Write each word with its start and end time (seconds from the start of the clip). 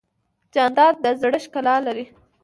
جانداد 0.53 0.95
د 1.03 1.05
زړه 1.21 1.37
ښکلا 1.45 1.75
لري. 1.85 2.05